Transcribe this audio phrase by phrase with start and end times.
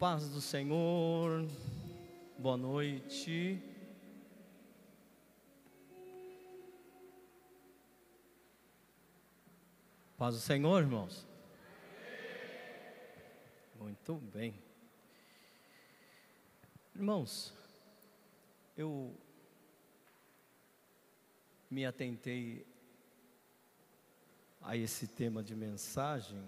[0.00, 1.46] paz do Senhor,
[2.38, 3.62] boa noite.
[10.16, 11.26] Paz do Senhor, irmãos.
[13.78, 14.54] Muito bem.
[16.96, 17.52] Irmãos,
[18.78, 19.14] eu
[21.70, 22.66] me atentei
[24.62, 26.42] a esse tema de mensagem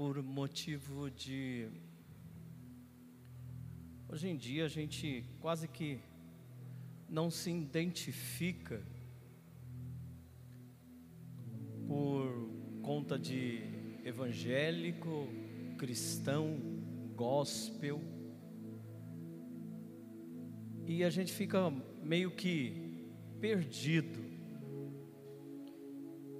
[0.00, 1.68] por motivo de.
[4.08, 6.00] Hoje em dia a gente quase que
[7.06, 8.82] não se identifica
[11.86, 12.48] por
[12.80, 13.60] conta de
[14.02, 15.28] evangélico,
[15.76, 16.58] cristão,
[17.14, 18.00] gospel.
[20.86, 21.68] E a gente fica
[22.02, 23.04] meio que
[23.38, 24.18] perdido.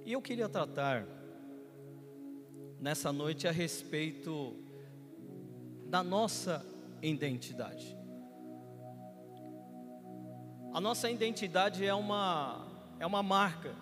[0.03, 1.20] E eu queria tratar
[2.81, 4.55] nessa noite a respeito
[5.85, 6.65] da nossa
[6.99, 7.95] identidade.
[10.73, 12.67] A nossa identidade é uma,
[12.99, 13.75] é uma marca.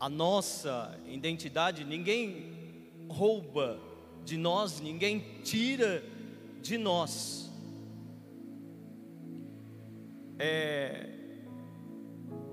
[0.00, 3.78] A nossa identidade, ninguém rouba
[4.24, 6.02] de nós, ninguém tira
[6.60, 7.52] de nós.
[10.38, 11.08] É,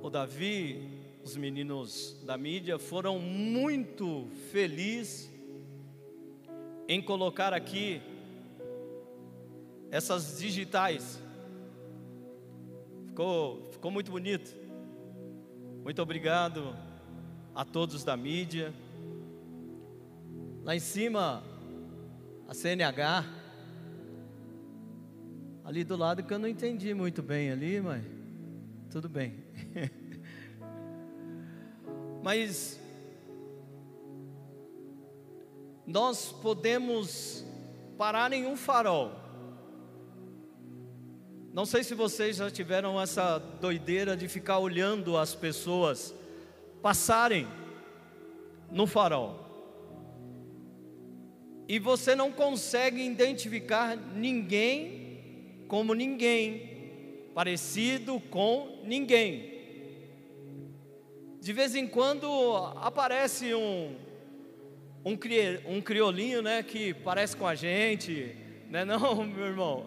[0.02, 0.93] o Davi
[1.24, 5.32] os meninos da mídia foram muito felizes
[6.88, 8.02] em colocar aqui
[9.90, 11.22] essas digitais.
[13.08, 14.54] Ficou, ficou muito bonito.
[15.82, 16.76] Muito obrigado
[17.56, 18.74] a todos da mídia.
[20.64, 21.44] Lá em cima,
[22.48, 23.26] a CNH.
[25.64, 28.04] Ali do lado que eu não entendi muito bem ali, mas
[28.92, 29.43] tudo bem.
[32.24, 32.80] Mas
[35.86, 37.46] nós podemos
[37.98, 39.12] parar em um farol.
[41.54, 46.16] Não sei se vocês já tiveram essa doideira de ficar olhando as pessoas
[46.82, 47.46] passarem
[48.72, 49.44] no farol.
[51.68, 59.53] E você não consegue identificar ninguém como ninguém, parecido com ninguém
[61.44, 63.98] de vez em quando aparece um,
[65.04, 68.34] um, cri, um criolinho, né, que parece com a gente,
[68.70, 69.86] né, não, meu irmão?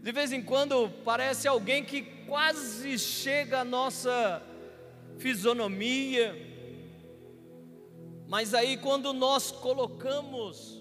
[0.00, 4.40] De vez em quando parece alguém que quase chega à nossa
[5.18, 6.36] fisionomia,
[8.28, 10.80] mas aí quando nós colocamos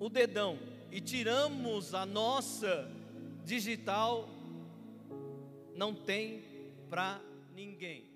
[0.00, 0.58] o dedão
[0.90, 2.90] e tiramos a nossa
[3.44, 4.26] digital,
[5.76, 6.42] não tem
[6.88, 7.20] para
[7.52, 8.10] ninguém.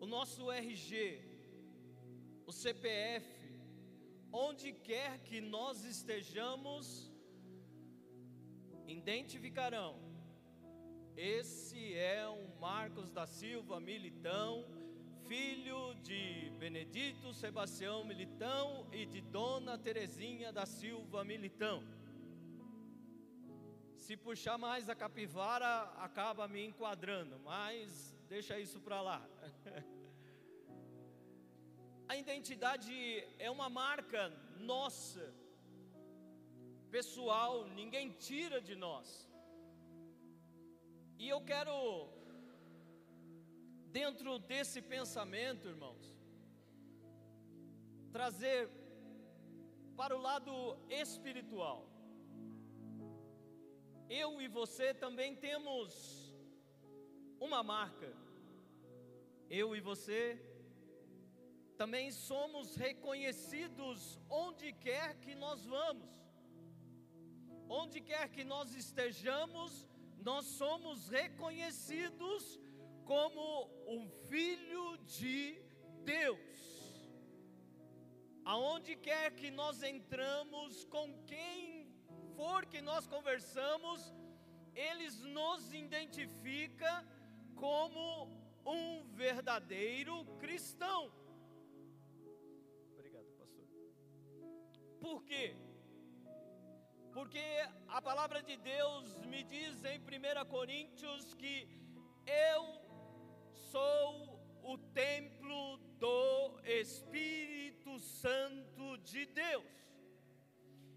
[0.00, 1.20] O nosso RG,
[2.46, 3.26] o CPF,
[4.32, 7.10] onde quer que nós estejamos,
[8.86, 10.00] identificarão.
[11.16, 14.64] Esse é um Marcos da Silva Militão,
[15.28, 21.82] filho de Benedito Sebastião Militão e de Dona Terezinha da Silva Militão.
[24.04, 25.68] Se puxar mais a capivara,
[26.06, 29.20] acaba me enquadrando, mas deixa isso para lá.
[32.12, 32.92] a identidade
[33.38, 34.22] é uma marca
[34.58, 35.32] nossa,
[36.90, 39.30] pessoal, ninguém tira de nós.
[41.16, 41.76] E eu quero,
[44.00, 46.04] dentro desse pensamento, irmãos,
[48.10, 48.68] trazer
[49.96, 51.91] para o lado espiritual
[54.20, 55.90] eu e você também temos
[57.40, 58.10] uma marca.
[59.48, 60.20] Eu e você
[61.80, 66.10] também somos reconhecidos onde quer que nós vamos.
[67.80, 69.88] Onde quer que nós estejamos,
[70.30, 72.60] nós somos reconhecidos
[73.12, 73.42] como
[73.96, 75.38] um filho de
[76.04, 76.52] Deus.
[78.44, 81.71] Aonde quer que nós entramos, com quem
[82.42, 84.12] for que nós conversamos,
[84.74, 86.92] eles nos identifica
[87.54, 88.04] como
[88.66, 91.00] um verdadeiro cristão.
[92.94, 93.66] Obrigado, pastor.
[95.04, 95.54] Por quê?
[97.12, 97.44] Porque
[97.86, 101.56] a palavra de Deus me diz em 1 Coríntios que
[102.26, 102.64] eu
[103.70, 104.10] sou
[104.64, 109.82] o templo do Espírito Santo de Deus.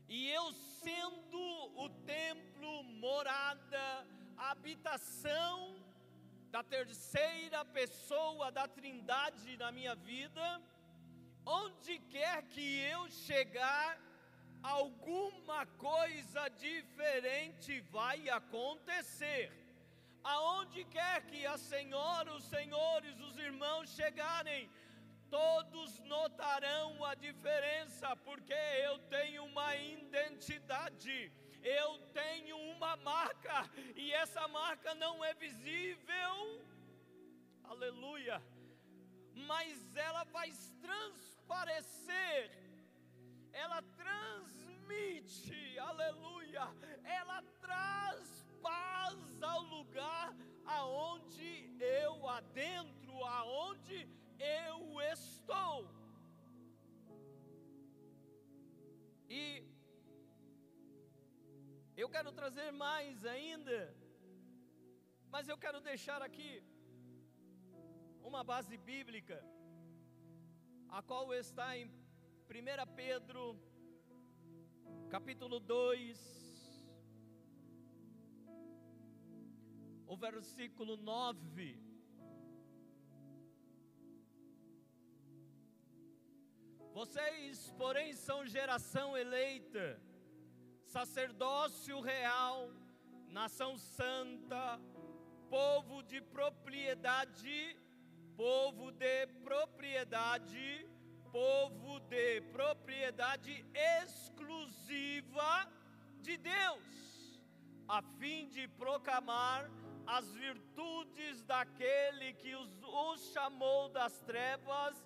[0.07, 1.39] E eu sendo
[1.83, 4.07] o templo, morada,
[4.37, 5.75] habitação
[6.51, 10.61] da terceira pessoa da Trindade na minha vida,
[11.45, 13.99] onde quer que eu chegar,
[14.61, 19.51] alguma coisa diferente vai acontecer.
[20.23, 24.69] Aonde quer que a senhora, os senhores, os irmãos chegarem,
[25.35, 28.53] todos notarão a diferença, porque
[28.87, 31.29] eu tenho uma identidade,
[31.61, 36.63] eu tenho uma marca, e essa marca não é visível,
[37.65, 38.41] aleluia,
[39.33, 40.49] mas ela vai
[40.81, 42.49] transparecer,
[43.51, 46.65] ela transmite, aleluia,
[47.03, 50.33] ela traz paz ao lugar
[50.65, 54.24] aonde eu adentro, aonde eu
[54.99, 55.89] estou.
[59.29, 59.63] E
[61.95, 63.95] eu quero trazer mais ainda,
[65.29, 66.63] mas eu quero deixar aqui
[68.23, 69.43] uma base bíblica,
[70.89, 73.59] a qual está em 1 Pedro,
[75.09, 76.35] capítulo 2,
[80.07, 81.84] o versículo 9.
[86.95, 90.01] Vocês, porém, são geração eleita,
[90.85, 92.71] sacerdócio real,
[93.27, 94.79] nação santa,
[95.49, 97.77] povo de propriedade,
[98.37, 100.87] povo de propriedade,
[101.33, 103.65] povo de propriedade
[104.01, 105.69] exclusiva
[106.21, 107.41] de Deus,
[107.89, 109.69] a fim de proclamar
[110.07, 115.03] as virtudes daquele que os, os chamou das trevas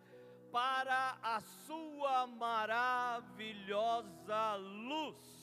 [0.52, 5.40] para a sua maravilhosa luz.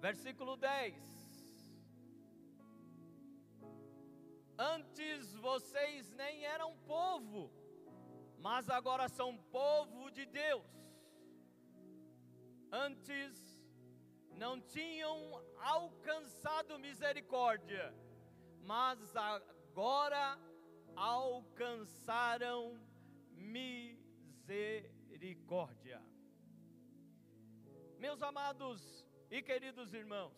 [0.00, 0.96] Versículo 10.
[4.58, 7.50] Antes vocês nem eram povo,
[8.38, 10.66] mas agora são povo de Deus.
[12.72, 13.60] Antes
[14.36, 17.94] não tinham alcançado misericórdia,
[18.62, 20.36] mas agora agora
[20.96, 22.76] alcançaram
[23.36, 26.02] misericórdia.
[27.96, 30.36] Meus amados e queridos irmãos,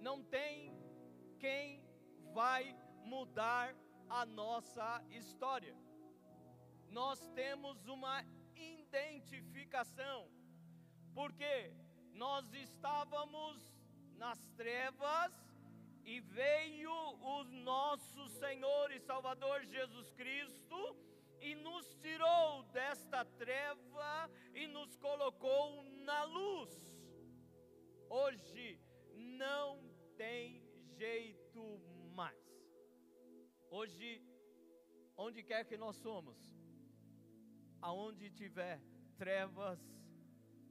[0.00, 0.76] não tem
[1.38, 1.86] quem
[2.34, 3.76] vai mudar
[4.08, 5.76] a nossa história.
[6.90, 8.24] Nós temos uma
[8.56, 10.28] identificação,
[11.14, 11.72] porque
[12.12, 13.72] nós estávamos
[14.16, 15.51] nas trevas,
[16.04, 20.96] e veio o nosso Senhor e Salvador Jesus Cristo
[21.40, 26.70] e nos tirou desta treva e nos colocou na luz.
[28.08, 28.80] Hoje
[29.14, 29.80] não
[30.16, 30.62] tem
[30.98, 31.80] jeito
[32.14, 32.42] mais.
[33.70, 34.22] Hoje,
[35.16, 36.38] onde quer que nós somos,
[37.80, 38.80] aonde tiver
[39.16, 39.80] trevas,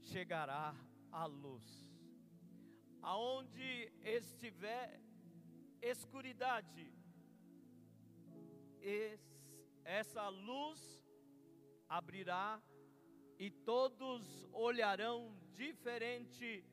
[0.02, 0.76] chegará
[1.12, 1.66] a luz.
[3.02, 5.02] Aonde estiver
[5.82, 6.94] escuridade,
[9.84, 10.80] essa luz
[11.90, 12.62] abrirá
[13.38, 16.64] e todos olharão diferente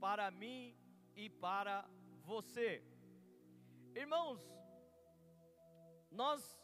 [0.00, 0.76] para mim
[1.14, 1.88] e para
[2.24, 2.84] você.
[3.94, 4.40] Irmãos,
[6.10, 6.58] nós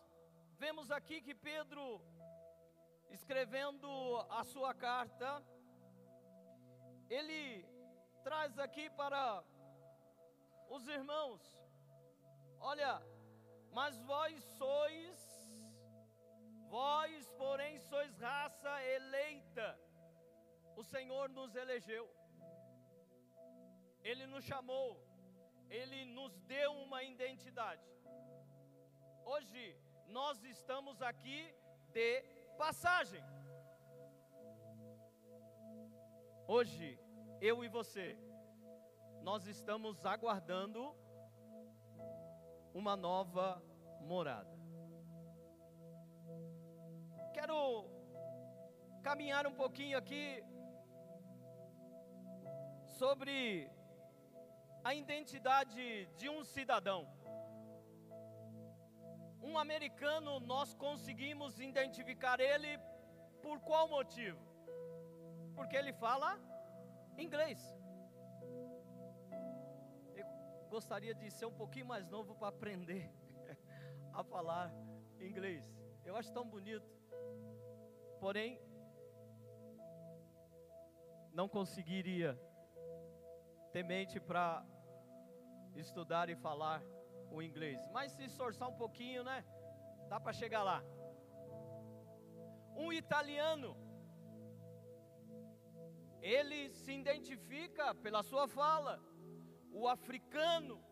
[0.58, 2.02] vemos aqui que Pedro,
[3.10, 3.88] escrevendo
[4.28, 5.42] a sua carta,
[7.08, 7.64] ele
[8.22, 9.42] traz aqui para
[10.68, 11.61] os irmãos
[12.70, 13.02] Olha,
[13.72, 15.20] mas vós sois,
[16.68, 19.68] vós, porém, sois raça eleita.
[20.76, 22.04] O Senhor nos elegeu,
[24.02, 24.88] Ele nos chamou,
[25.68, 27.84] Ele nos deu uma identidade.
[29.24, 29.76] Hoje,
[30.06, 31.40] nós estamos aqui
[31.92, 32.22] de
[32.56, 33.24] passagem.
[36.46, 36.98] Hoje,
[37.40, 38.16] eu e você,
[39.20, 40.80] nós estamos aguardando
[42.74, 43.62] uma nova
[44.00, 44.56] morada.
[47.34, 47.86] Quero
[49.02, 50.42] caminhar um pouquinho aqui
[52.86, 53.70] sobre
[54.84, 57.08] a identidade de um cidadão.
[59.40, 62.78] Um americano, nós conseguimos identificar ele
[63.42, 64.40] por qual motivo?
[65.54, 66.38] Porque ele fala
[67.18, 67.60] inglês
[70.72, 73.02] gostaria de ser um pouquinho mais novo para aprender
[74.18, 74.72] a falar
[75.20, 75.62] inglês.
[76.02, 76.90] Eu acho tão bonito.
[78.22, 78.50] Porém,
[81.38, 82.30] não conseguiria
[83.74, 84.64] ter mente para
[85.84, 86.80] estudar e falar
[87.30, 87.78] o inglês.
[87.96, 89.38] Mas se esforçar um pouquinho, né?
[90.08, 90.82] Dá para chegar lá.
[92.74, 93.76] Um italiano,
[96.22, 99.11] ele se identifica pela sua fala.
[99.72, 100.82] O africano,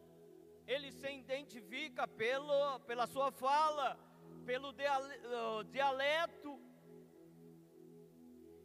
[0.67, 3.99] ele se identifica pelo, pela sua fala,
[4.45, 4.73] pelo
[5.71, 6.61] dialeto.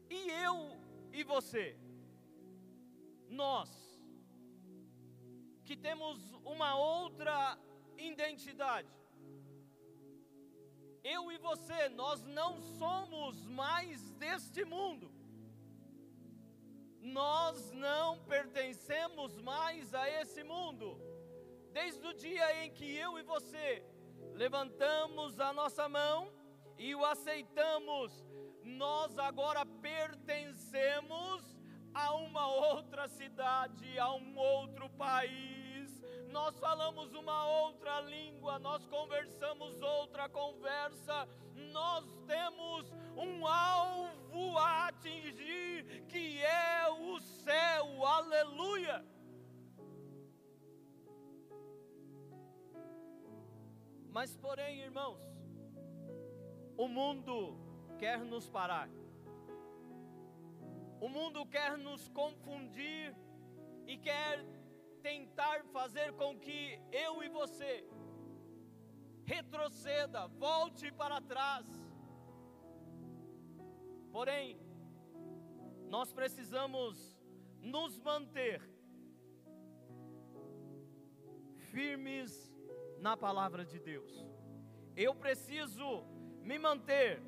[0.09, 0.57] E eu
[1.11, 1.77] e você,
[3.29, 3.69] nós,
[5.63, 7.57] que temos uma outra
[7.97, 8.89] identidade.
[11.03, 15.14] Eu e você, nós não somos mais deste mundo.
[17.05, 20.99] Nós não pertencemos mais a esse mundo.
[21.71, 23.85] Desde o dia em que eu e você
[24.33, 26.33] levantamos a nossa mão
[26.79, 28.11] e o aceitamos,
[28.63, 31.55] nós agora pertencemos
[31.93, 36.01] a uma outra cidade, a um outro país.
[36.31, 41.29] Nós falamos uma outra língua, nós conversamos outra conversa,
[41.75, 49.05] nós temos um alvo a atingir, que é o céu, aleluia.
[54.09, 55.21] Mas, porém, irmãos,
[56.77, 57.59] o mundo
[57.99, 58.89] quer nos parar.
[61.01, 63.13] O mundo quer nos confundir
[63.85, 64.45] e quer
[65.01, 67.85] tentar fazer com que eu e você
[69.25, 71.65] retroceda, volte para trás.
[74.11, 74.57] Porém,
[75.89, 77.19] nós precisamos
[77.59, 78.61] nos manter
[81.71, 82.53] firmes
[82.99, 84.25] na palavra de Deus.
[84.95, 86.03] Eu preciso
[86.41, 87.21] me manter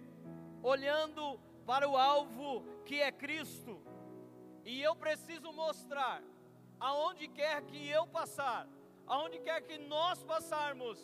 [0.63, 3.81] olhando para o alvo que é Cristo.
[4.63, 6.21] E eu preciso mostrar,
[6.79, 8.67] aonde quer que eu passar,
[9.05, 10.99] aonde quer que nós passarmos,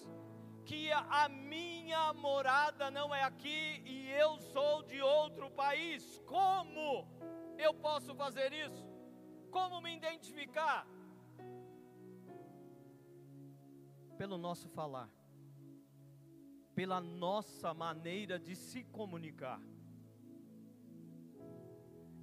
[0.65, 6.19] que a minha morada não é aqui e eu sou de outro país.
[6.25, 7.07] Como
[7.57, 8.85] eu posso fazer isso?
[9.51, 10.87] Como me identificar?
[14.17, 15.09] Pelo nosso falar,
[16.73, 19.59] pela nossa maneira de se comunicar.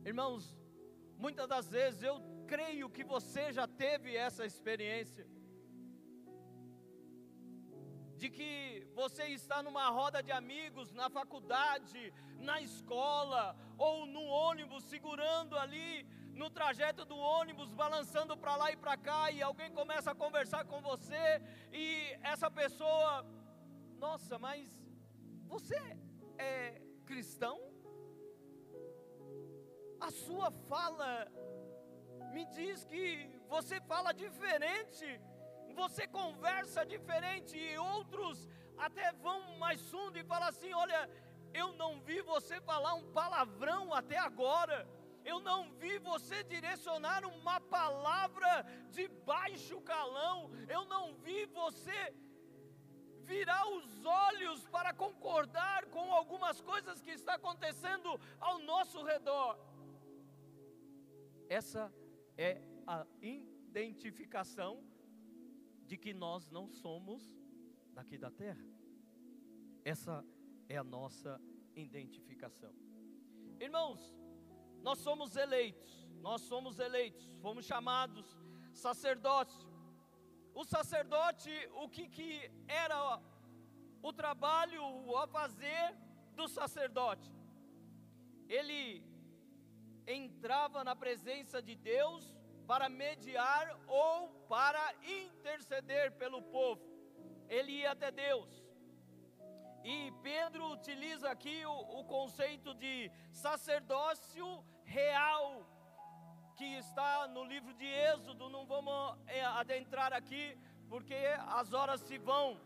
[0.04, 0.56] Irmãos,
[1.18, 2.16] muitas das vezes eu
[2.47, 5.26] creio que você já teve essa experiência.
[8.23, 12.03] De que você está numa roda de amigos, na faculdade,
[12.49, 13.43] na escola,
[13.79, 15.89] ou no ônibus, segurando ali
[16.41, 20.62] no trajeto do ônibus, balançando para lá e para cá, e alguém começa a conversar
[20.71, 21.25] com você,
[21.73, 21.85] e
[22.33, 23.27] essa pessoa,
[24.07, 24.65] nossa, mas
[25.55, 25.81] você
[26.39, 27.71] é cristão?
[30.00, 31.31] a sua fala
[32.33, 33.05] me diz que
[33.49, 35.21] você fala diferente,
[35.71, 41.09] você conversa diferente, e outros até vão mais fundo e falam assim: olha,
[41.53, 44.89] eu não vi você falar um palavrão até agora.
[45.23, 50.50] Eu não vi você direcionar uma palavra de baixo calão.
[50.67, 52.15] Eu não vi você
[53.25, 59.59] virar os olhos para concordar com algumas coisas que está acontecendo ao nosso redor.
[61.49, 61.93] Essa
[62.37, 64.83] é a identificação
[65.90, 67.23] de que nós não somos
[67.92, 68.64] daqui da terra.
[69.85, 70.25] Essa
[70.68, 71.32] é a nossa
[71.75, 72.73] identificação.
[73.59, 74.00] Irmãos,
[74.85, 78.25] nós somos eleitos, nós somos eleitos, fomos chamados
[78.73, 79.68] sacerdócio.
[80.54, 81.50] O sacerdote,
[81.82, 82.28] o que, que
[82.68, 83.20] era
[84.00, 84.85] o trabalho
[85.16, 85.85] a fazer
[86.37, 87.28] do sacerdote?
[88.49, 89.04] Ele
[90.06, 92.32] entrava na presença de Deus
[92.71, 96.81] para mediar ou para interceder pelo povo.
[97.49, 98.49] Ele ia até Deus.
[99.83, 105.67] E Pedro utiliza aqui o, o conceito de sacerdócio real,
[106.57, 108.49] que está no livro de Êxodo.
[108.49, 110.57] Não vamos é, adentrar aqui,
[110.89, 112.57] porque as horas se vão.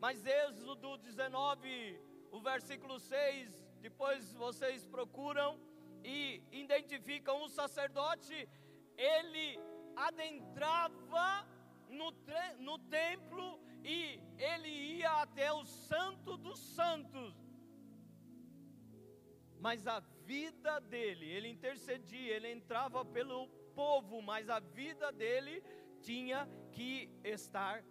[0.00, 2.00] Mas Êxodo 19,
[2.32, 5.60] o versículo 6, depois vocês procuram
[6.02, 8.48] e identificam um sacerdote,
[8.96, 9.58] ele
[9.94, 11.46] adentrava
[11.88, 12.12] no,
[12.58, 17.34] no templo e ele ia até o Santo dos Santos.
[19.58, 25.62] Mas a vida dele, ele intercedia, ele entrava pelo povo, mas a vida dele
[26.00, 27.84] tinha que estar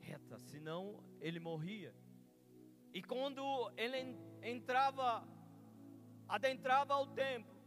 [0.00, 1.94] reta, senão ele morria.
[2.92, 5.26] E quando ele entrava
[6.28, 7.57] adentrava o templo,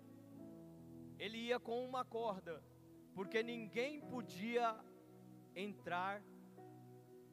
[1.22, 2.64] ele ia com uma corda
[3.14, 4.76] porque ninguém podia
[5.56, 6.24] entrar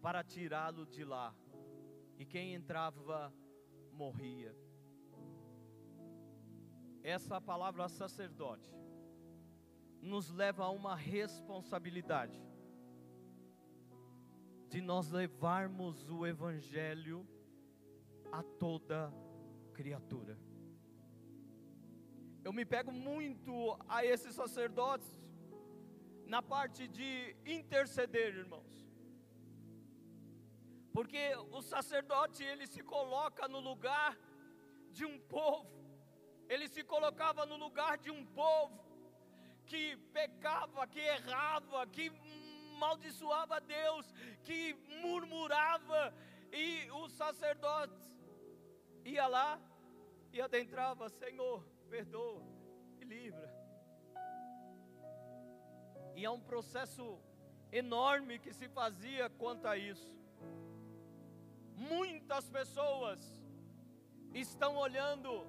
[0.02, 1.34] para tirá-lo de lá,
[2.18, 3.32] e quem entrava
[3.92, 4.54] morria.
[7.02, 8.70] Essa palavra sacerdote
[10.02, 12.38] nos leva a uma responsabilidade
[14.68, 17.26] de nós levarmos o Evangelho
[18.30, 19.10] a toda
[19.72, 20.38] criatura.
[22.48, 23.54] Eu me pego muito
[23.86, 25.10] a esses sacerdotes
[26.24, 28.74] na parte de interceder, irmãos.
[30.94, 31.24] Porque
[31.58, 34.18] o sacerdote ele se coloca no lugar
[34.96, 35.70] de um povo.
[36.48, 38.82] Ele se colocava no lugar de um povo
[39.66, 39.84] que
[40.18, 42.10] pecava, que errava, que
[42.78, 44.06] maldiçoava Deus,
[44.42, 46.14] que murmurava,
[46.50, 48.10] e o sacerdote
[49.04, 49.60] ia lá
[50.32, 51.62] e adentrava: Senhor,
[51.94, 52.42] perdoa
[53.00, 53.48] e livra.
[56.14, 57.18] E é um processo
[57.70, 60.12] enorme que se fazia quanto a isso.
[61.76, 63.20] Muitas pessoas
[64.34, 65.46] estão olhando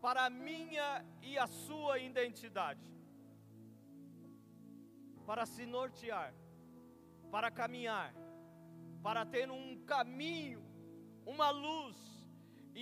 [0.00, 2.90] para a minha e a sua identidade
[5.26, 6.34] para se nortear,
[7.30, 8.12] para caminhar,
[9.02, 10.62] para ter um caminho,
[11.24, 11.96] uma luz.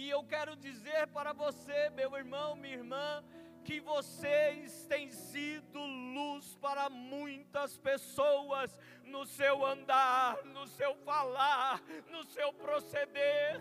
[0.01, 3.07] E eu quero dizer para você, meu irmão, minha irmã,
[3.65, 5.81] que vocês têm sido
[6.17, 8.79] luz para muitas pessoas
[9.15, 11.83] no seu andar, no seu falar,
[12.15, 13.59] no seu proceder.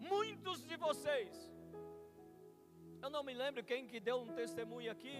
[0.00, 1.32] Muitos de vocês,
[3.00, 5.18] eu não me lembro quem que deu um testemunho aqui,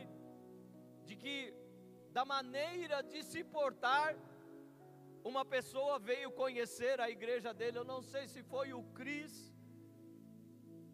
[1.06, 1.54] de que
[2.11, 4.16] da maneira de se portar,
[5.25, 9.52] uma pessoa veio conhecer a igreja dele, eu não sei se foi o Cris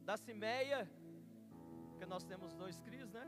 [0.05, 0.91] da Cimeia,
[1.91, 3.25] porque nós temos dois Cris, né?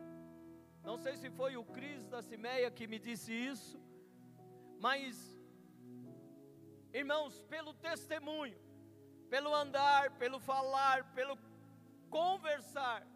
[0.83, 3.79] Não sei se foi o Cris da Cimeia que me disse isso,
[4.79, 5.41] mas,
[6.93, 8.59] irmãos, pelo testemunho,
[9.29, 11.37] pelo andar, pelo falar, pelo
[12.09, 13.07] conversar,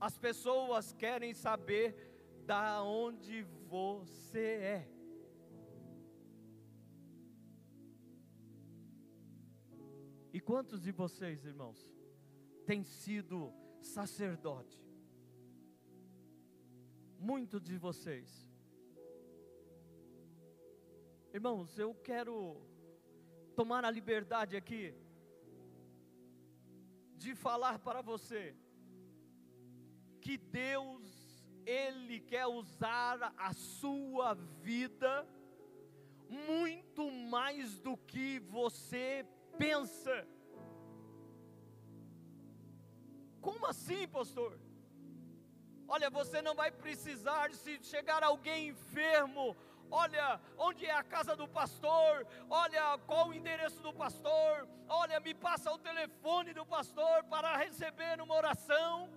[0.00, 1.86] as pessoas querem saber
[2.44, 4.46] da onde você
[4.78, 4.95] é.
[10.36, 11.78] E quantos de vocês, irmãos,
[12.66, 14.78] têm sido sacerdote?
[17.18, 18.46] Muitos de vocês.
[21.32, 22.60] Irmãos, eu quero
[23.54, 24.94] tomar a liberdade aqui
[27.16, 28.54] de falar para você
[30.20, 31.06] que Deus
[31.64, 35.26] ele quer usar a sua vida
[36.28, 39.26] muito mais do que você
[39.58, 40.16] pensa.
[43.40, 44.58] Como assim, pastor?
[45.88, 49.56] Olha, você não vai precisar, se chegar alguém enfermo,
[49.88, 55.32] olha onde é a casa do pastor, olha qual o endereço do pastor, olha, me
[55.32, 59.08] passa o telefone do pastor para receber uma oração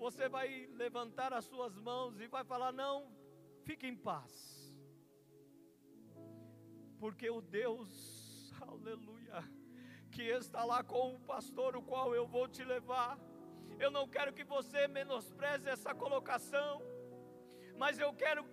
[0.00, 3.06] você vai levantar as suas mãos e vai falar: Não,
[3.64, 4.74] fique em paz,
[6.98, 7.90] porque o Deus,
[8.70, 9.42] aleluia,
[10.12, 13.18] que está lá com o pastor, o qual eu vou te levar.
[13.78, 16.82] Eu não quero que você menospreze essa colocação,
[17.76, 18.44] mas eu quero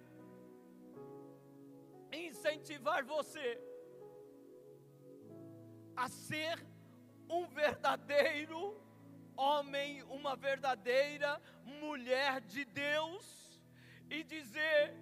[2.11, 3.47] incentivar você
[5.95, 6.65] a ser
[7.29, 8.61] um verdadeiro
[9.35, 13.25] homem, uma verdadeira mulher de Deus,
[14.09, 14.95] e dizer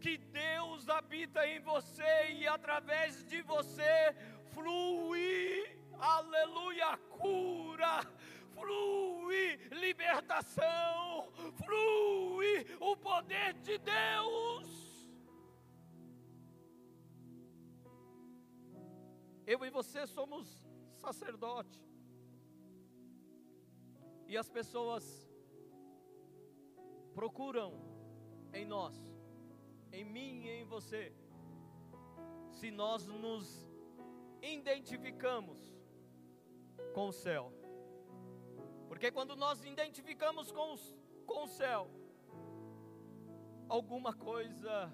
[0.00, 4.14] que Deus habita em você e através de você
[4.58, 5.64] flui,
[6.00, 8.00] aleluia, cura,
[8.52, 11.30] flui libertação,
[11.64, 14.68] flui o poder de Deus.
[19.46, 20.66] Eu e você somos
[20.96, 21.80] sacerdote.
[24.26, 25.04] E as pessoas
[27.14, 27.72] procuram
[28.52, 28.94] em nós,
[29.90, 31.14] em mim e em você,
[32.50, 33.67] se nós nos
[34.68, 35.58] identificamos
[36.92, 37.52] com o céu.
[38.86, 41.90] Porque quando nós identificamos com, os, com o céu,
[43.68, 44.92] alguma coisa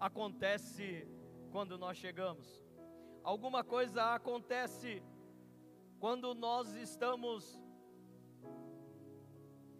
[0.00, 1.06] acontece
[1.52, 2.64] quando nós chegamos,
[3.22, 5.02] alguma coisa acontece
[6.00, 7.60] quando nós estamos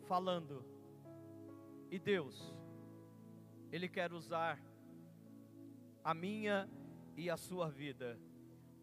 [0.06, 0.64] falando.
[1.90, 2.54] E Deus,
[3.72, 4.60] Ele quer usar
[6.02, 6.68] a minha
[7.16, 8.18] e a sua vida.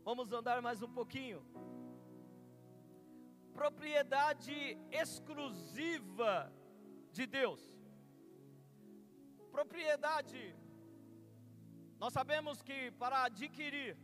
[0.03, 1.45] Vamos andar mais um pouquinho.
[3.53, 6.51] Propriedade exclusiva
[7.11, 7.61] de Deus.
[9.51, 10.55] Propriedade.
[11.99, 13.95] Nós sabemos que para adquirir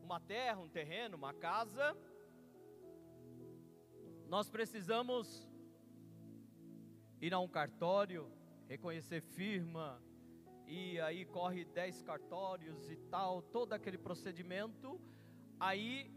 [0.00, 1.96] uma terra, um terreno, uma casa,
[4.28, 5.48] nós precisamos
[7.20, 8.30] ir a um cartório,
[8.68, 10.00] reconhecer firma,
[10.66, 15.00] e aí corre dez cartórios e tal, todo aquele procedimento.
[15.58, 16.10] Aí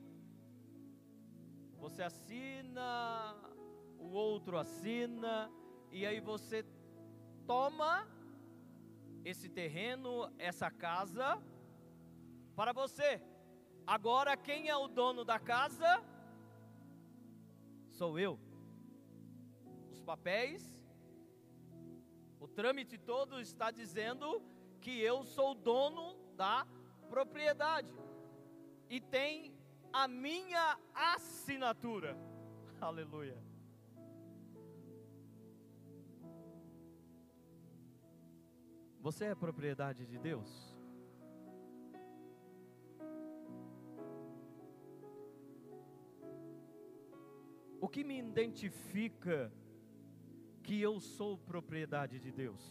[1.78, 3.36] você assina,
[4.00, 5.52] o outro assina,
[5.92, 6.66] e aí você
[7.46, 8.08] toma
[9.24, 11.42] esse terreno, essa casa,
[12.56, 13.22] para você.
[13.86, 16.04] Agora, quem é o dono da casa?
[17.92, 18.40] Sou eu.
[19.92, 20.77] Os papéis,
[22.40, 24.42] o trâmite todo está dizendo
[24.80, 26.68] que eu sou dono da
[27.10, 27.94] propriedade
[28.90, 29.54] e tem
[29.92, 32.18] a minha assinatura.
[32.80, 33.38] Aleluia.
[39.00, 40.78] Você é propriedade de Deus?
[47.80, 49.52] O que me identifica
[50.68, 52.62] que eu sou propriedade de Deus?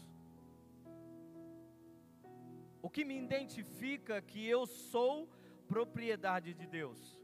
[2.79, 5.27] O que me identifica que eu sou
[5.67, 7.19] propriedade de Deus?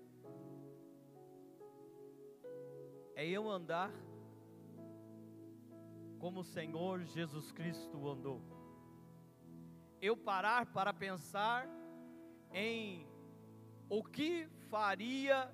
[3.16, 3.92] É eu andar
[6.18, 8.42] como o Senhor Jesus Cristo andou.
[10.02, 11.70] Eu parar para pensar
[12.52, 13.08] em
[13.88, 15.54] o que faria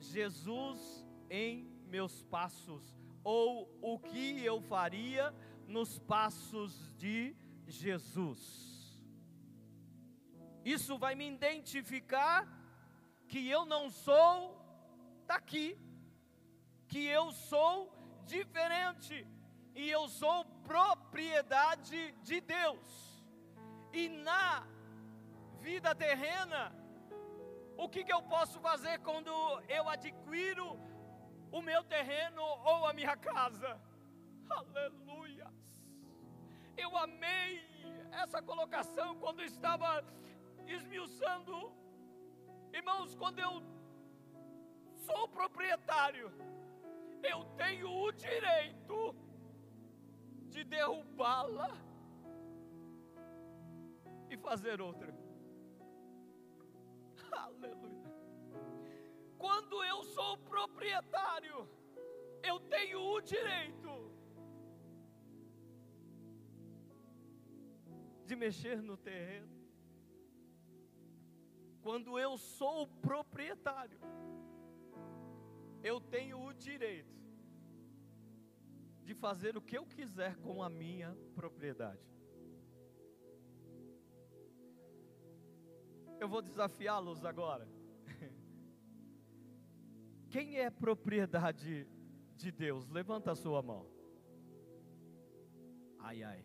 [0.00, 5.34] Jesus em meus passos, ou o que eu faria
[5.66, 7.34] nos passos de
[7.66, 8.40] Jesus.
[10.64, 12.46] Isso vai me identificar
[13.26, 14.32] que eu não sou
[15.26, 15.76] daqui,
[16.86, 17.92] que eu sou
[18.24, 19.26] diferente
[19.74, 23.24] e eu sou propriedade de Deus.
[23.92, 24.64] E na
[25.58, 26.72] vida terrena,
[27.76, 29.32] o que, que eu posso fazer quando
[29.68, 30.85] eu adquiro
[31.50, 33.80] o meu terreno ou a minha casa.
[34.48, 35.54] Aleluias.
[36.76, 37.64] Eu amei
[38.22, 40.04] essa colocação quando estava
[40.66, 41.72] esmiuçando.
[42.72, 43.62] Irmãos, quando eu
[45.06, 46.30] sou proprietário,
[47.22, 49.14] eu tenho o direito
[50.50, 51.70] de derrubá-la
[54.30, 55.14] e fazer outra.
[57.32, 57.85] Aleluia.
[59.46, 61.68] Quando eu sou proprietário,
[62.42, 63.92] eu tenho o direito
[68.24, 69.54] de mexer no terreno.
[71.80, 74.00] Quando eu sou proprietário,
[75.90, 77.16] eu tenho o direito
[79.04, 82.04] de fazer o que eu quiser com a minha propriedade.
[86.18, 87.75] Eu vou desafiá-los agora.
[90.36, 91.88] Quem é propriedade
[92.36, 92.86] de Deus?
[92.90, 93.88] Levanta a sua mão.
[95.98, 96.44] Ai, ai.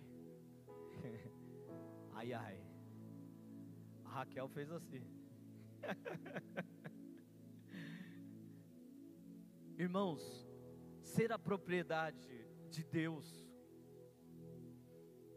[2.14, 2.64] Ai, ai.
[4.06, 5.06] A Raquel fez assim.
[9.78, 10.48] Irmãos,
[11.04, 13.46] ser a propriedade de Deus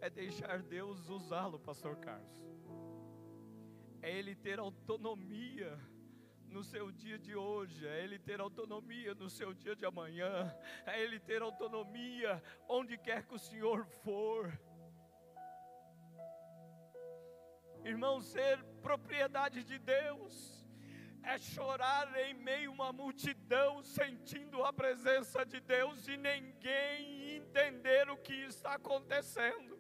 [0.01, 2.31] é deixar Deus usá-lo, Pastor Carlos.
[4.01, 5.77] É ele ter autonomia
[6.55, 11.03] no seu dia de hoje, é Ele ter autonomia no seu dia de amanhã, é
[11.03, 14.57] Ele ter autonomia onde quer que o Senhor for.
[17.85, 20.65] Irmão, ser propriedade de Deus
[21.25, 28.09] é chorar em meio a uma multidão, sentindo a presença de Deus e ninguém entender
[28.11, 29.77] o que está acontecendo.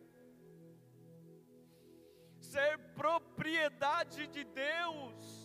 [2.41, 5.44] Ser propriedade de Deus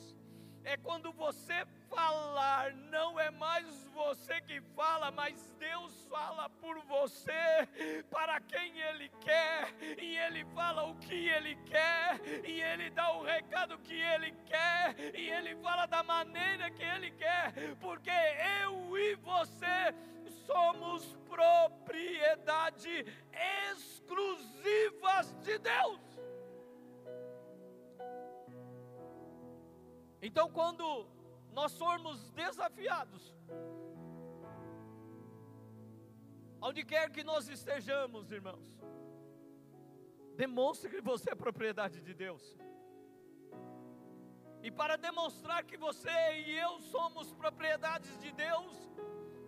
[0.64, 7.68] é quando você falar, não é mais você que fala, mas Deus fala por você,
[8.10, 13.24] para quem Ele quer, e Ele fala o que Ele quer, e Ele dá o
[13.24, 18.12] recado que Ele quer, e Ele fala da maneira que Ele quer, porque
[18.64, 19.94] eu e você
[20.46, 23.06] somos propriedade
[23.70, 26.09] exclusivas de Deus.
[30.30, 30.86] Então, quando
[31.52, 33.22] nós formos desafiados,
[36.62, 38.68] onde quer que nós estejamos, irmãos,
[40.44, 42.44] demonstre que você é propriedade de Deus.
[44.62, 46.16] E para demonstrar que você
[46.46, 48.76] e eu somos propriedades de Deus,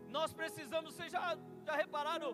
[0.09, 2.33] nós precisamos, vocês já, já repararam,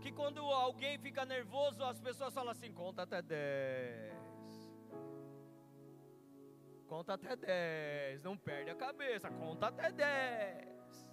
[0.00, 4.17] que quando alguém fica nervoso, as pessoas falam assim: conta até 10.
[6.88, 11.12] Conta até 10, não perde a cabeça, conta até 10.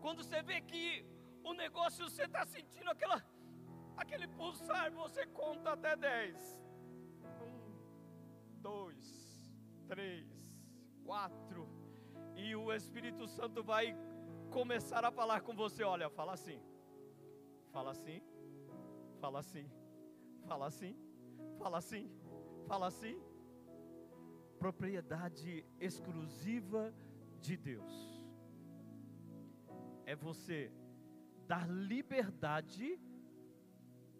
[0.00, 1.06] Quando você vê que
[1.44, 3.24] o negócio você está sentindo aquela,
[3.96, 6.60] aquele pulsar, você conta até 10.
[7.40, 9.48] Um, dois,
[9.86, 10.28] três,
[11.04, 11.68] quatro.
[12.34, 13.96] E o Espírito Santo vai
[14.50, 15.84] começar a falar com você.
[15.84, 16.60] Olha, fala assim,
[17.70, 18.20] fala assim,
[19.20, 19.70] fala assim,
[20.48, 20.96] fala assim,
[21.60, 22.10] fala assim,
[22.66, 23.31] fala assim
[24.62, 26.94] propriedade exclusiva
[27.40, 28.22] de Deus.
[30.06, 30.70] É você
[31.48, 32.96] dar liberdade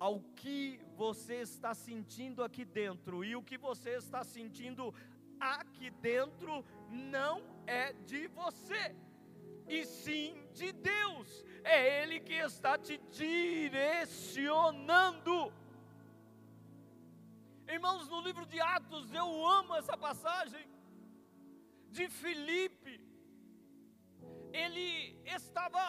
[0.00, 4.92] ao que você está sentindo aqui dentro, e o que você está sentindo
[5.38, 8.96] aqui dentro não é de você,
[9.68, 15.52] e sim de Deus, é Ele que está te direcionando.
[17.74, 20.64] Irmãos, no livro de Atos, eu amo essa passagem
[21.96, 22.94] de Filipe.
[24.62, 24.88] Ele
[25.24, 25.84] estava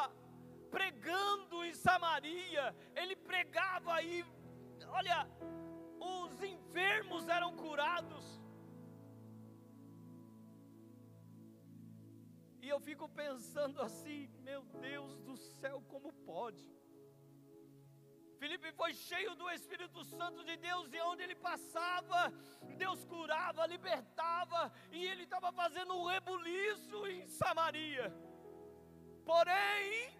[0.71, 2.65] pregando em Samaria,
[2.95, 4.23] ele pregava aí,
[4.87, 5.27] olha,
[5.99, 8.25] os enfermos eram curados.
[12.61, 16.72] E eu fico pensando assim, meu Deus do céu, como pode?
[18.43, 22.29] Felipe foi cheio do Espírito Santo de Deus e onde ele passava,
[22.77, 28.13] Deus curava, libertava, e ele estava fazendo um rebuliço em Samaria.
[29.23, 30.11] Porém,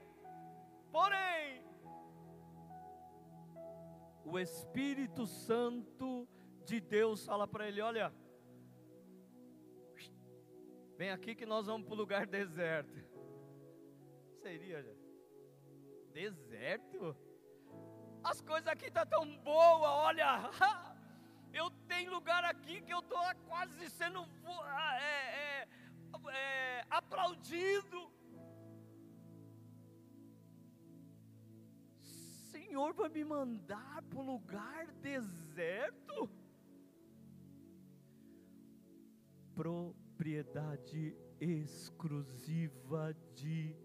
[0.89, 1.65] porém,
[4.23, 6.25] o Espírito Santo
[6.63, 8.07] de Deus fala para ele: Olha,
[10.95, 13.03] vem aqui que nós vamos para o lugar deserto.
[14.41, 14.81] Seria
[16.13, 17.32] deserto?
[18.23, 20.49] As coisas aqui estão tá tão boas, olha,
[21.53, 24.21] eu tenho lugar aqui que eu estou quase sendo
[24.99, 25.67] é, é,
[26.31, 28.11] é, aplaudido.
[32.01, 36.29] Senhor vai me mandar para um lugar deserto?
[39.53, 43.75] Propriedade exclusiva de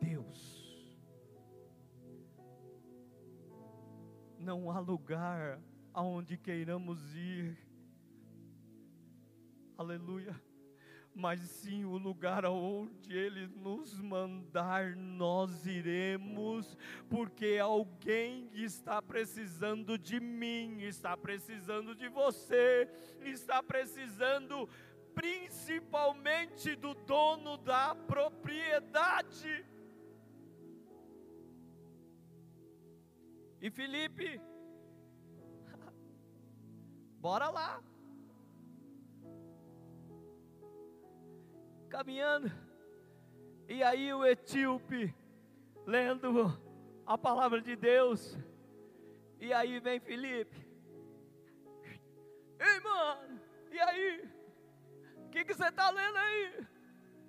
[0.00, 0.65] Deus.
[4.38, 5.60] Não há lugar
[5.92, 7.56] aonde queiramos ir.
[9.78, 10.34] Aleluia.
[11.14, 16.76] Mas sim o lugar aonde Ele nos mandar, nós iremos,
[17.08, 22.86] porque alguém está precisando de mim, está precisando de você,
[23.22, 24.68] está precisando
[25.14, 29.64] principalmente do dono da propriedade.
[33.66, 34.40] E Felipe,
[37.18, 37.82] bora lá.
[41.88, 42.48] Caminhando,
[43.68, 45.12] e aí o etíope,
[45.84, 46.56] lendo
[47.04, 48.38] a palavra de Deus,
[49.40, 50.64] e aí vem Felipe,
[52.60, 53.40] ei mano,
[53.72, 54.30] e aí?
[55.24, 56.66] O que, que você está lendo aí?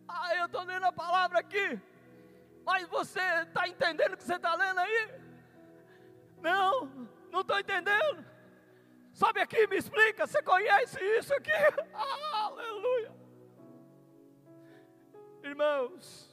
[0.07, 1.81] Ah, eu estou lendo a palavra aqui,
[2.63, 5.26] mas você está entendendo o que você está lendo aí?
[6.41, 8.25] Não, não estou entendendo.
[9.13, 10.27] Sobe aqui, me explica.
[10.27, 11.51] Você conhece isso aqui?
[12.33, 13.11] aleluia.
[15.43, 16.27] Irmãos,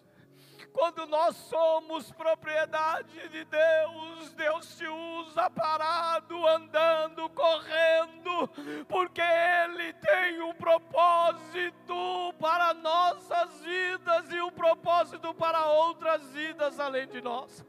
[0.75, 8.49] quando nós somos propriedade de Deus, Deus te usa parado, andando, correndo,
[8.89, 17.07] porque Ele tem um propósito para nossas vidas e um propósito para outras vidas além
[17.07, 17.65] de nós.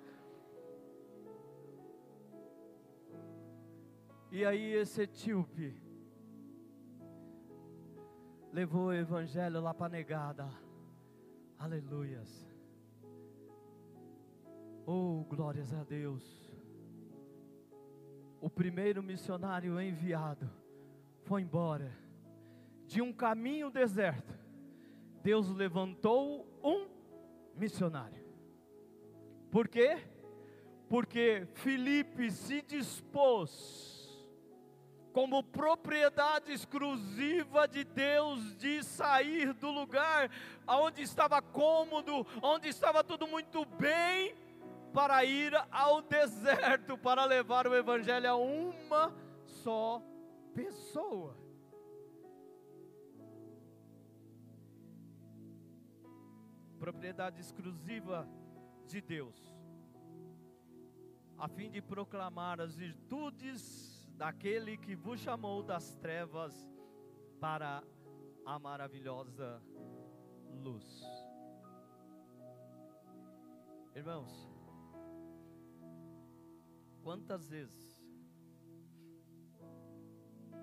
[4.37, 5.81] E aí esse etíope
[8.51, 10.49] levou o evangelho lá para negada.
[11.57, 12.45] Aleluias.
[14.85, 16.53] Oh, glórias a Deus.
[18.41, 20.51] O primeiro missionário enviado
[21.23, 21.97] foi embora
[22.85, 24.37] de um caminho deserto.
[25.23, 26.89] Deus levantou um
[27.55, 28.25] missionário.
[29.49, 29.97] Por quê?
[30.89, 33.94] Porque Filipe se dispôs
[35.15, 40.29] como propriedade exclusiva de Deus de sair do lugar
[40.67, 44.35] onde estava cômodo, onde estava tudo muito bem,
[44.93, 50.03] para ir ao deserto para levar o evangelho a uma só
[50.53, 51.37] pessoa.
[56.77, 58.27] Propriedade exclusiva
[58.85, 59.55] de Deus.
[61.37, 66.53] a fim de proclamar as virtudes daquele que vos chamou das trevas
[67.39, 67.83] para
[68.45, 69.61] a maravilhosa
[70.63, 71.03] luz.
[73.93, 74.49] Irmãos,
[77.01, 78.01] quantas vezes,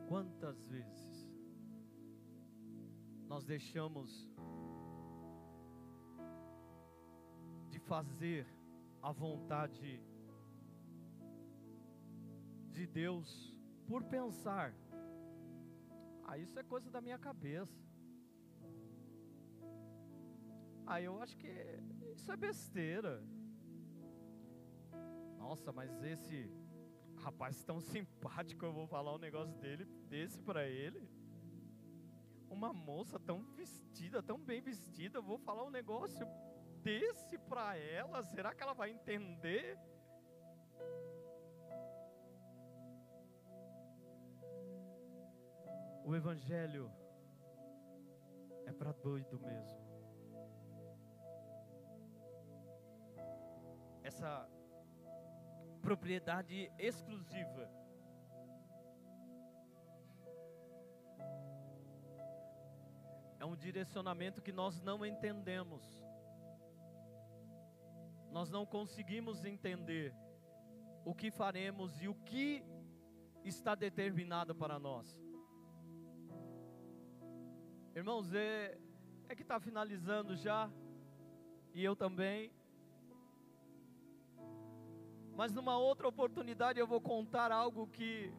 [0.09, 1.31] quantas vezes
[3.27, 4.31] nós deixamos
[7.71, 8.47] de fazer
[9.01, 10.12] a vontade de
[12.87, 13.55] Deus
[13.87, 14.75] por pensar,
[16.25, 17.79] ah, isso é coisa da minha cabeça.
[20.87, 21.49] Ah, eu acho que
[22.15, 23.23] isso é besteira.
[25.39, 26.51] Nossa, mas esse
[27.17, 31.09] rapaz tão simpático, eu vou falar um negócio dele, desse para ele.
[32.49, 36.27] Uma moça tão vestida, tão bem vestida, eu vou falar um negócio
[36.83, 38.23] desse para ela.
[38.23, 39.79] Será que ela vai entender?
[46.05, 46.91] O evangelho
[48.67, 49.83] é para doido mesmo.
[54.13, 54.49] essa
[55.81, 57.69] propriedade exclusiva.
[63.41, 65.83] É um direcionamento que nós não entendemos.
[68.31, 70.15] Nós não conseguimos entender
[71.05, 72.65] o que faremos e o que
[73.45, 75.19] está determinado para nós.
[77.95, 78.79] Irmãos, é,
[79.29, 80.71] é que está finalizando já,
[81.75, 82.51] e eu também.
[85.37, 88.33] Mas numa outra oportunidade eu vou contar algo que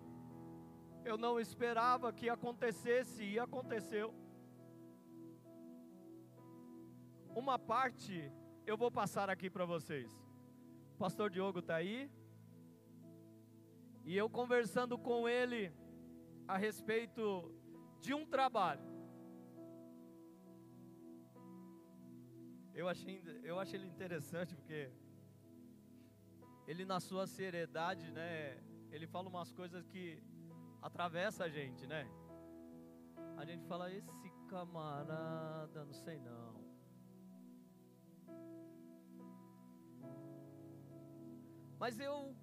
[1.06, 4.12] eu não esperava que acontecesse e aconteceu.
[7.36, 8.32] Uma parte
[8.66, 10.12] eu vou passar aqui para vocês.
[10.96, 12.10] O pastor Diogo está aí.
[14.04, 15.72] E eu conversando com ele
[16.48, 17.52] a respeito
[18.02, 18.93] de um trabalho.
[22.74, 24.92] Eu achei, eu achei ele interessante porque
[26.68, 28.58] ele na sua seriedade, né,
[28.92, 30.22] ele fala umas coisas que
[30.82, 32.04] atravessa a gente, né?
[33.38, 36.64] A gente fala esse camarada, não sei não.
[41.80, 42.36] Mas eu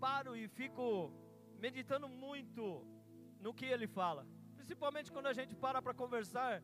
[0.00, 1.12] paro e fico
[1.58, 2.84] meditando muito
[3.40, 4.26] no que ele fala.
[4.56, 6.62] Principalmente quando a gente para para conversar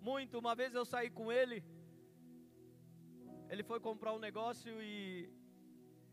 [0.00, 0.38] muito.
[0.38, 1.62] Uma vez eu saí com ele,
[3.48, 5.30] ele foi comprar um negócio e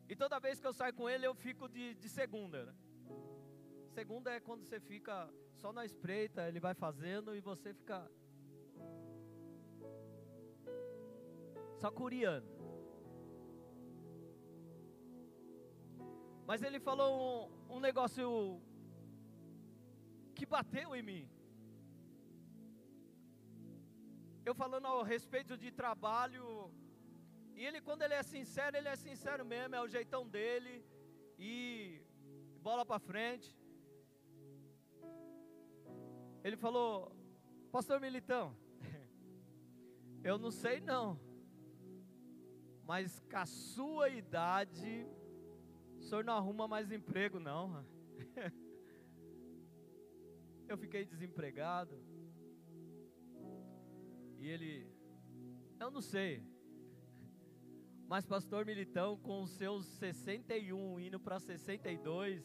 [0.10, 2.66] e toda vez que eu saio com ele, eu fico de, de segunda.
[2.66, 2.74] Né?
[3.90, 8.10] Segunda é quando você fica só na espreita, ele vai fazendo e você fica.
[11.76, 12.48] Só curiando.
[16.46, 18.62] Mas ele falou um, um negócio
[20.34, 21.30] que bateu em mim.
[24.48, 26.72] Eu falando a respeito de trabalho,
[27.54, 30.86] e ele, quando ele é sincero, ele é sincero mesmo, é o jeitão dele.
[31.38, 32.02] E
[32.62, 33.54] bola para frente.
[36.46, 37.14] Ele falou,
[37.74, 38.56] Pastor Militão,
[40.24, 41.20] eu não sei não,
[42.86, 45.06] mas com a sua idade,
[46.00, 47.86] o senhor não arruma mais emprego não.
[50.70, 52.02] eu fiquei desempregado.
[54.40, 54.88] E ele,
[55.80, 56.44] eu não sei,
[58.08, 62.42] mas pastor Militão, com os seus 61 indo para 62,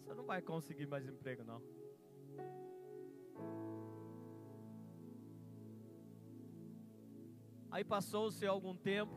[0.00, 1.60] você não vai conseguir mais emprego não.
[7.70, 9.12] Aí passou-se algum tempo.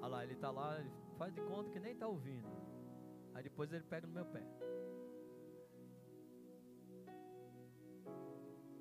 [0.00, 2.48] Olha lá, ele está lá, ele faz de conta que nem está ouvindo.
[3.34, 4.42] Aí depois ele pega no meu pé.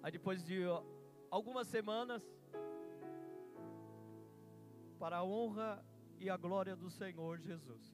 [0.08, 0.62] Aí depois de
[1.30, 2.24] algumas semanas,
[4.98, 5.86] para a honra
[6.18, 7.94] e a glória do Senhor Jesus.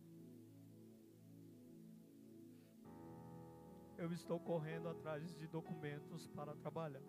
[3.97, 7.01] Eu estou correndo atrás de documentos para trabalhar.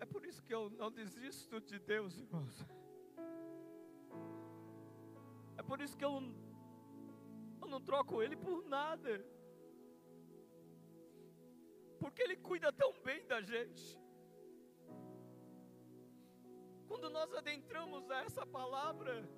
[0.00, 2.66] É por isso que eu não desisto de Deus, irmãos.
[5.68, 6.14] Por isso que eu,
[7.62, 9.22] eu não troco Ele por nada.
[12.00, 13.86] Porque Ele cuida tão bem da gente.
[16.86, 19.28] Quando nós adentramos a essa palavra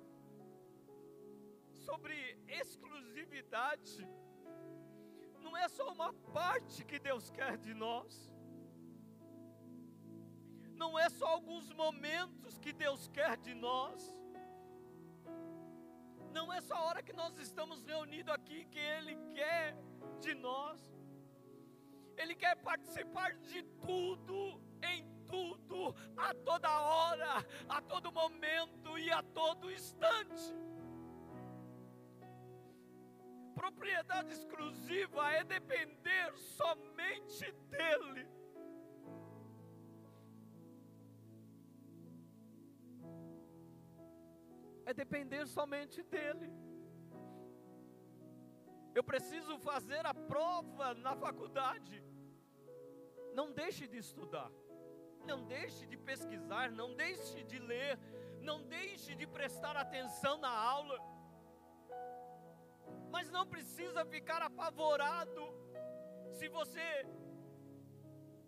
[1.85, 2.15] sobre
[2.47, 4.07] exclusividade,
[5.37, 8.31] não é só uma parte que Deus quer de nós,
[10.75, 14.20] não é só alguns momentos que Deus quer de nós,
[16.31, 19.75] não é só a hora que nós estamos reunidos aqui que Ele quer
[20.19, 20.79] de nós,
[22.17, 29.21] Ele quer participar de tudo, em tudo, a toda hora, a todo momento e a
[29.23, 30.53] todo instante.
[33.55, 38.40] Propriedade exclusiva é depender somente dEle.
[44.85, 46.49] É depender somente dEle.
[48.93, 52.03] Eu preciso fazer a prova na faculdade.
[53.33, 54.51] Não deixe de estudar.
[55.25, 57.97] Não deixe de pesquisar, não deixe de ler,
[58.39, 60.97] não deixe de prestar atenção na aula.
[63.11, 65.43] Mas não precisa ficar apavorado
[66.37, 67.05] se você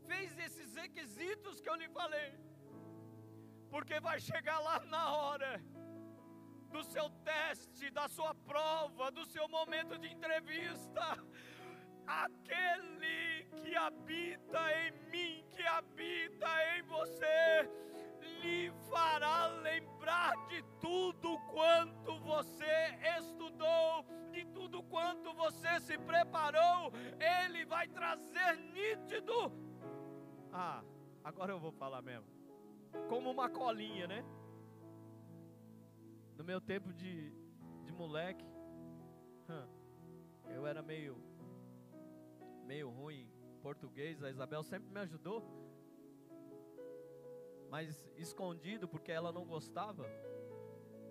[0.07, 2.34] fez esses requisitos que eu lhe falei.
[3.69, 5.51] Porque vai chegar lá na hora
[6.93, 11.05] seu teste, da sua prova, do seu momento de entrevista
[12.07, 17.69] aquele que habita em mim, que habita em você,
[18.41, 27.65] lhe fará lembrar de tudo quanto você estudou, de tudo quanto você se preparou, ele
[27.65, 29.51] vai trazer nítido.
[30.51, 30.83] Ah,
[31.23, 32.27] agora eu vou falar mesmo.
[33.09, 34.23] Como uma colinha, né?
[36.38, 37.31] No meu tempo de,
[37.84, 38.45] de moleque,
[40.49, 41.21] eu era meio
[42.65, 45.43] meio ruim em português, a Isabel sempre me ajudou,
[47.69, 50.05] mas escondido porque ela não gostava.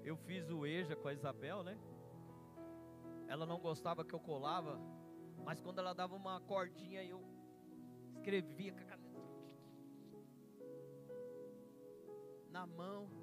[0.03, 1.79] Eu fiz o EJA com a Isabel, né?
[3.29, 4.81] Ela não gostava que eu colava,
[5.45, 7.23] mas quando ela dava uma cordinha, eu
[8.15, 9.03] escrevia com a caneta
[12.51, 13.22] na mão.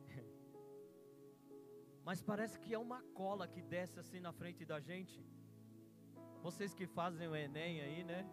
[2.06, 5.26] mas parece que é uma cola que desce assim na frente da gente.
[6.42, 8.26] Vocês que fazem o Enem aí, né?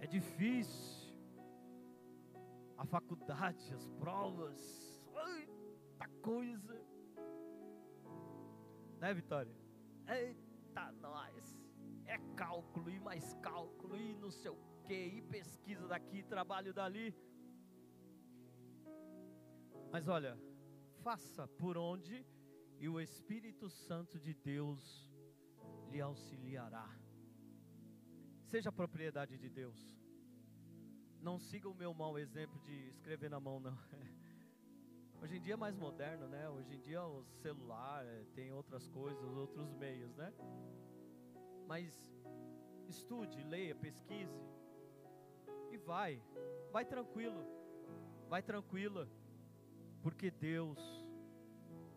[0.00, 1.12] É difícil.
[2.76, 4.60] A faculdade, as provas,
[5.28, 6.91] eita coisa.
[9.02, 9.52] Né, Vitória?
[10.06, 11.60] Eita, nós.
[12.06, 17.12] É cálculo e mais cálculo e não sei o que, e pesquisa daqui, trabalho dali.
[19.90, 20.38] Mas olha,
[21.02, 22.24] faça por onde
[22.78, 25.10] e o Espírito Santo de Deus
[25.90, 26.88] lhe auxiliará.
[28.52, 29.80] Seja propriedade de Deus.
[31.20, 33.76] Não siga o meu mau exemplo de escrever na mão, não.
[35.22, 36.48] Hoje em dia é mais moderno, né?
[36.48, 40.32] Hoje em dia o celular eh, tem outras coisas, outros meios, né?
[41.68, 41.94] Mas
[42.88, 44.42] estude, leia, pesquise
[45.70, 46.20] e vai,
[46.72, 47.40] vai tranquilo,
[48.28, 49.08] vai tranquila
[50.02, 50.80] porque Deus,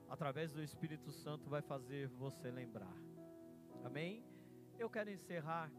[0.07, 2.95] através do Espírito Santo, vai fazer você lembrar.
[3.84, 4.23] Amém?
[4.78, 5.71] Eu quero encerrar.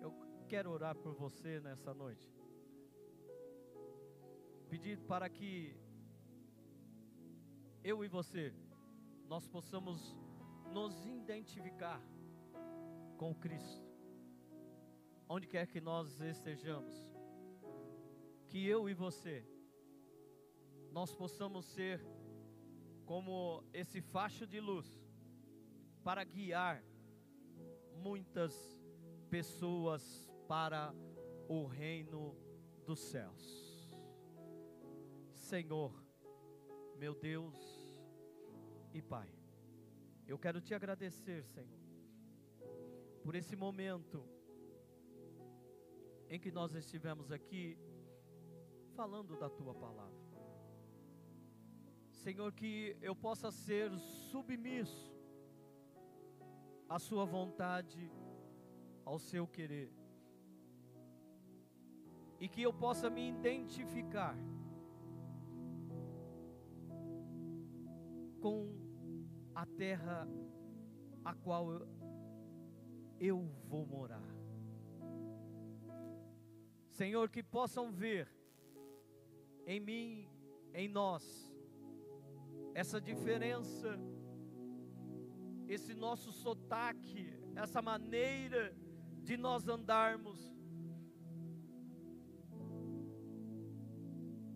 [0.00, 0.14] Eu
[0.48, 2.32] quero orar por você nessa noite.
[4.70, 5.76] Pedir para que
[7.82, 8.52] eu e você
[9.28, 10.16] nós possamos
[10.72, 12.00] nos identificar
[13.16, 13.88] com Cristo.
[15.28, 16.94] Onde quer que nós estejamos,
[18.48, 19.46] que eu e você
[20.92, 22.04] nós possamos ser
[23.06, 24.88] como esse facho de luz
[26.02, 26.82] para guiar
[27.94, 28.54] muitas
[29.28, 30.92] pessoas para
[31.48, 32.36] o reino
[32.84, 33.96] dos céus.
[35.32, 35.92] Senhor,
[36.96, 37.69] meu Deus
[38.92, 39.28] e Pai,
[40.26, 41.80] eu quero te agradecer, Senhor,
[43.22, 44.24] por esse momento
[46.28, 47.78] em que nós estivemos aqui
[48.94, 50.20] falando da tua palavra.
[52.10, 53.90] Senhor, que eu possa ser
[54.30, 55.12] submisso
[56.88, 58.10] à Sua vontade,
[59.04, 59.92] ao seu querer,
[62.38, 64.36] e que eu possa me identificar
[68.40, 68.72] com
[69.54, 70.26] a terra
[71.24, 71.88] a qual eu,
[73.18, 73.38] eu
[73.68, 74.28] vou morar.
[76.88, 78.28] Senhor, que possam ver
[79.66, 80.28] em mim,
[80.74, 81.50] em nós,
[82.74, 83.98] essa diferença,
[85.68, 88.74] esse nosso sotaque, essa maneira
[89.22, 90.50] de nós andarmos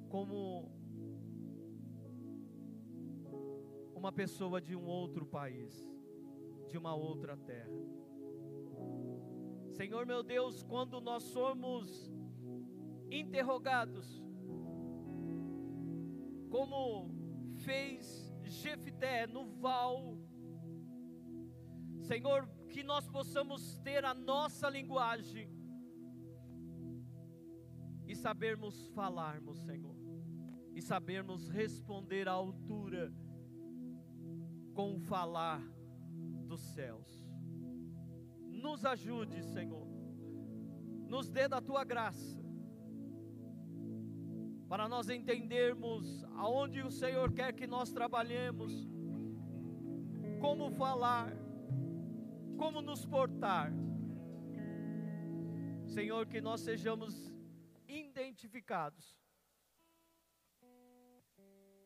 [0.08, 0.70] como
[4.04, 5.74] uma pessoa de um outro país,
[6.68, 7.72] de uma outra terra.
[9.70, 12.12] Senhor meu Deus, quando nós somos
[13.10, 14.22] interrogados,
[16.50, 17.08] como
[17.64, 20.18] fez Jefté no val,
[22.02, 25.48] Senhor, que nós possamos ter a nossa linguagem
[28.06, 29.96] e sabermos falarmos, Senhor,
[30.74, 33.10] e sabermos responder à altura
[34.74, 35.62] com o falar
[36.46, 37.24] dos céus.
[38.50, 39.86] Nos ajude, Senhor,
[41.08, 42.42] nos dê da tua graça,
[44.68, 48.72] para nós entendermos aonde o Senhor quer que nós trabalhemos,
[50.40, 51.32] como falar,
[52.56, 53.72] como nos portar.
[55.86, 57.32] Senhor, que nós sejamos
[57.86, 59.22] identificados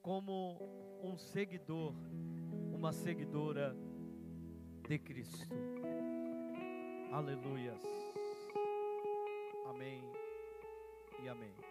[0.01, 1.95] como um seguidor,
[2.79, 3.77] uma seguidora
[4.89, 5.49] de Cristo.
[7.11, 7.83] Aleluias.
[9.69, 10.01] Amém
[11.21, 11.68] e amém.